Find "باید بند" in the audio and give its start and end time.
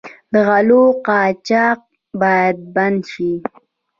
2.21-3.01